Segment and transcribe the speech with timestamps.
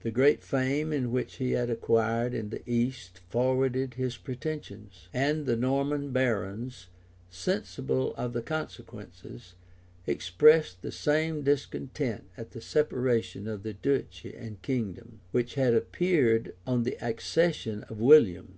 [0.00, 5.54] The great fame which he had acquired in the East forwarded his pretensions, and the
[5.54, 6.86] Norman barons,
[7.28, 9.52] sensible of the consequences,
[10.06, 16.54] expressed the same discontent at the separation of the duchy and kingdom, which had appeared
[16.66, 18.56] on the accession of William.